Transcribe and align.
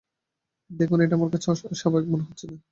দেখুন, 0.69 0.97
এটা 1.01 1.15
আমার 1.15 1.29
কাছে 1.29 1.47
স্বাভাবিক 1.81 2.09
মনে 2.09 2.23
হচ্ছে 2.23 2.45
না। 2.47 2.57